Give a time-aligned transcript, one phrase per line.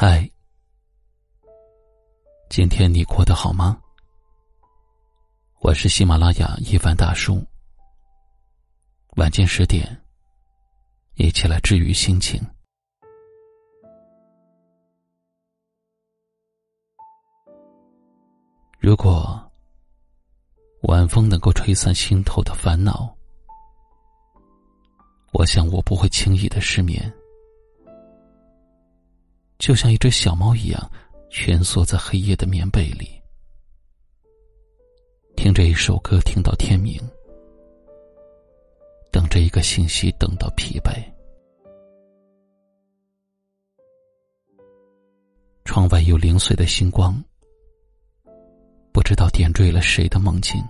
[0.00, 0.30] 嗨，
[2.48, 3.82] 今天你过得好吗？
[5.58, 7.44] 我是喜马拉雅一凡大叔。
[9.16, 10.00] 晚间十点，
[11.16, 12.40] 一起来治愈心情。
[18.78, 19.50] 如果
[20.82, 23.12] 晚风能够吹散心头的烦恼，
[25.32, 27.12] 我想我不会轻易的失眠。
[29.58, 30.90] 就像一只小猫一样，
[31.30, 33.10] 蜷缩在黑夜的棉被里，
[35.36, 36.96] 听着一首歌，听到天明，
[39.10, 40.92] 等着一个信息，等到疲惫。
[45.64, 47.22] 窗外有零碎的星光，
[48.92, 50.62] 不知道点缀了谁的梦境，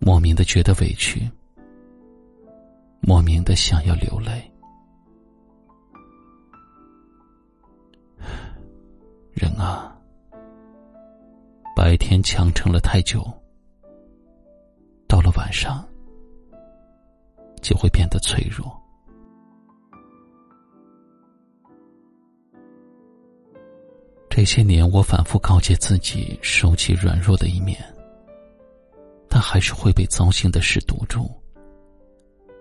[0.00, 1.30] 莫名的觉得委屈，
[3.00, 4.52] 莫名的想要流泪。
[9.58, 9.92] 啊，
[11.74, 13.26] 白天强撑了太久，
[15.08, 15.84] 到了晚上
[17.60, 18.72] 就会变得脆弱。
[24.30, 27.76] 这些年，我反复告诫自己收起软弱的一面，
[29.28, 31.28] 但还是会被糟心的事堵住，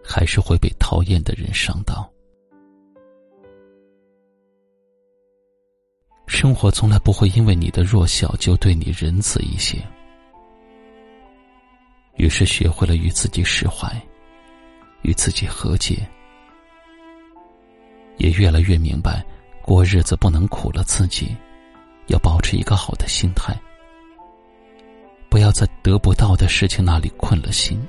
[0.03, 2.11] 还是会被讨厌的人伤到。
[6.39, 9.75] 生活从来不会因为你的弱小就对你仁慈一些，
[12.17, 13.91] 于是学会了与自己释怀，
[15.01, 16.07] 与自己和解，
[18.17, 19.25] 也越来越明白，
[19.63, 21.35] 过日子不能苦了自己，
[22.05, 23.59] 要保持一个好的心态，
[25.29, 27.81] 不要在得不到的事情那里困了心，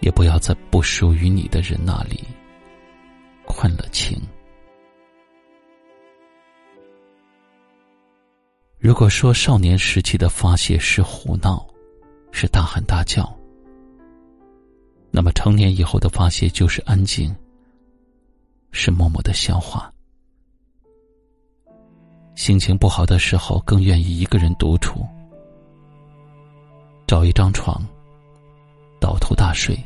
[0.00, 2.24] 也不要在不属于你的人那里
[3.44, 4.20] 困了情。
[8.82, 11.64] 如果说少年时期的发泄是胡闹，
[12.32, 13.32] 是大喊大叫，
[15.12, 17.32] 那么成年以后的发泄就是安静，
[18.72, 19.88] 是默默的消化。
[22.34, 25.06] 心情不好的时候，更愿意一个人独处，
[27.06, 27.80] 找一张床，
[29.00, 29.78] 倒头大睡，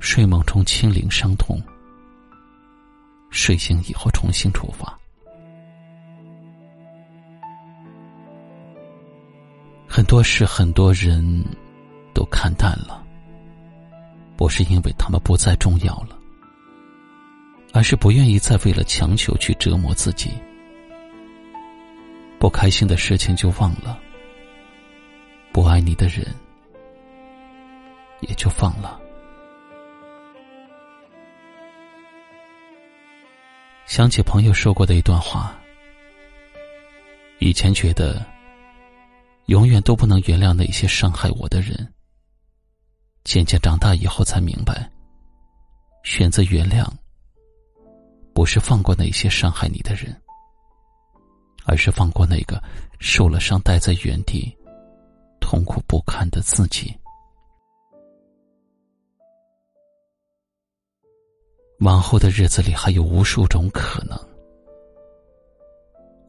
[0.00, 1.60] 睡梦中清零伤痛，
[3.28, 4.97] 睡醒以后重新出发。
[9.98, 11.44] 很多事，很多人
[12.14, 13.04] 都看淡了，
[14.36, 16.16] 不是因为他们不再重要了，
[17.72, 20.30] 而是不愿意再为了强求去折磨自己。
[22.38, 23.98] 不开心的事情就忘了，
[25.50, 26.24] 不爱你的人
[28.20, 29.00] 也就放了。
[33.84, 35.58] 想起朋友说过的一段话，
[37.40, 38.24] 以前觉得。
[39.48, 41.94] 永远都不能原谅那些伤害我的人。
[43.24, 44.90] 渐渐长大以后，才明白，
[46.04, 46.86] 选择原谅，
[48.34, 50.14] 不是放过那些伤害你的人，
[51.64, 52.62] 而是放过那个
[53.00, 54.54] 受了伤待在原地、
[55.40, 56.94] 痛苦不堪的自己。
[61.80, 64.18] 往后的日子里，还有无数种可能。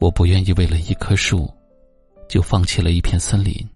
[0.00, 1.52] 我不愿意为了一棵树。
[2.30, 3.68] 就放弃了一片森林，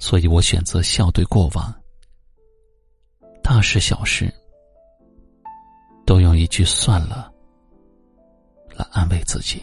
[0.00, 1.72] 所以我选择笑对过往。
[3.44, 4.28] 大事小事，
[6.04, 7.32] 都用一句“算了”
[8.74, 9.62] 来安慰自己。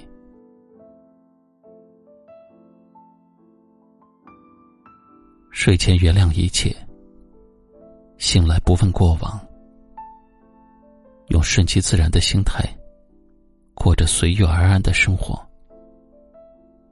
[5.52, 6.74] 睡前原谅一切，
[8.20, 9.38] 醒来不问过往，
[11.28, 12.64] 用顺其自然的心态，
[13.74, 15.46] 过着随遇而安的生活。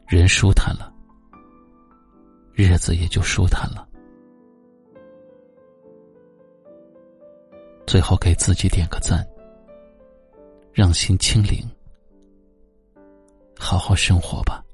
[0.09, 0.91] 人舒坦了，
[2.51, 3.87] 日子也就舒坦了。
[7.85, 9.23] 最后给自己点个赞，
[10.73, 11.63] 让心清零，
[13.55, 14.65] 好好生活吧。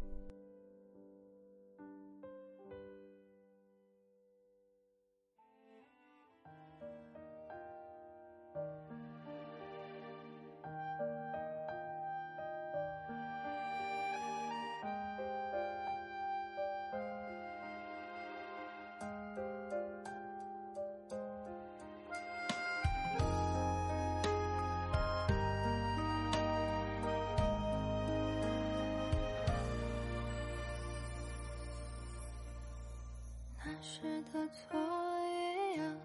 [33.95, 34.01] 时
[34.33, 34.77] 的错
[35.21, 35.95] 一样，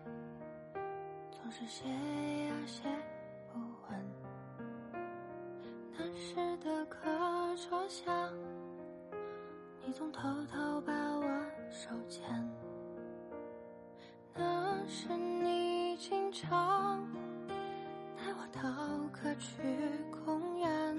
[1.33, 2.85] 总是写呀写
[3.53, 3.59] 不
[3.89, 4.01] 完。
[5.99, 7.01] 那时的课
[7.57, 8.31] 桌下，
[9.85, 10.21] 你总偷
[10.53, 11.27] 偷把我
[11.69, 12.49] 手牵。
[14.37, 17.05] 那时你经常
[18.17, 18.71] 带我逃
[19.13, 19.65] 课去
[20.25, 20.97] 公园，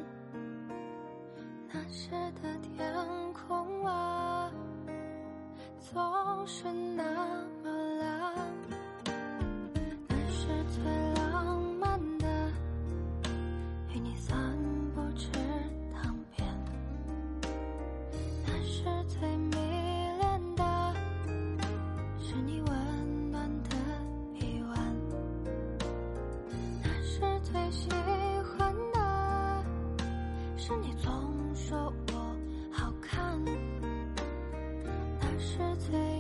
[1.72, 2.12] 那时
[2.44, 2.94] 的天
[3.32, 3.71] 空，
[5.94, 7.04] 总是那
[7.64, 8.34] 么蓝。
[10.08, 10.84] 那是最
[11.34, 12.26] 浪漫的，
[13.94, 14.38] 与你散
[14.96, 15.28] 步池
[15.94, 16.48] 塘边。
[18.46, 19.56] 那是最迷
[20.18, 20.64] 恋的，
[22.20, 23.76] 是你温暖的
[24.34, 24.96] 臂弯。
[26.82, 27.70] 那是最
[35.42, 35.58] 是
[35.90, 36.11] 最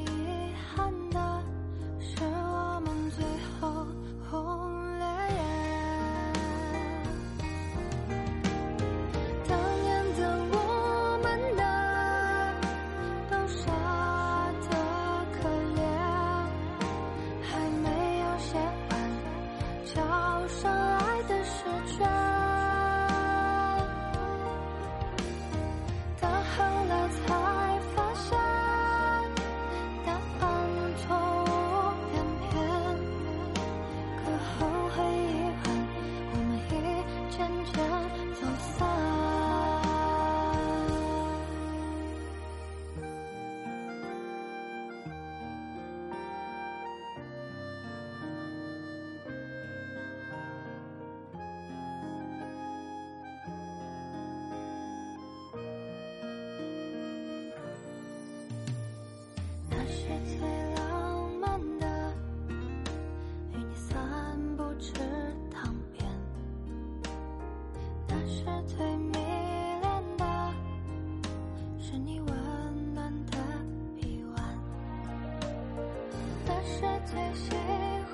[76.81, 77.51] 是最喜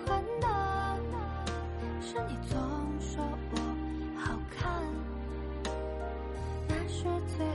[0.06, 0.48] 欢的，
[2.02, 2.60] 是你总
[3.00, 3.56] 说我
[4.20, 4.84] 好看。
[6.68, 7.06] 那是
[7.38, 7.47] 最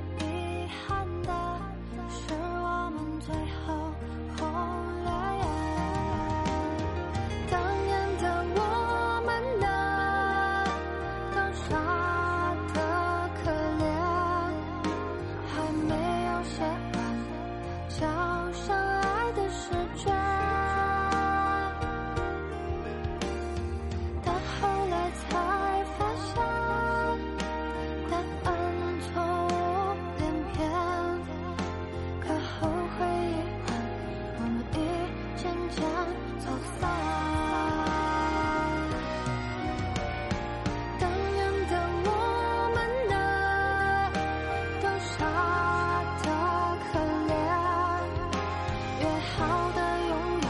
[49.36, 49.38] 好
[49.72, 49.78] 的
[50.08, 50.46] 永远，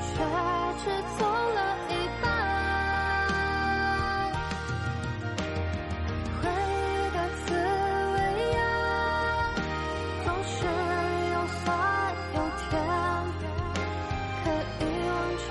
[0.00, 0.12] 却
[0.82, 0.84] 只
[1.18, 1.58] 走了
[1.88, 1.90] 一
[2.20, 2.24] 半。
[6.40, 6.82] 回忆
[7.14, 7.48] 的滋
[8.14, 8.16] 味
[8.52, 8.58] 呀，
[10.24, 10.54] 总是
[11.32, 11.66] 又酸
[12.34, 12.70] 又甜，
[14.44, 14.46] 可
[14.80, 15.44] 以忘却